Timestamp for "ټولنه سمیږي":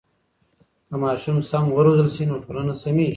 2.45-3.09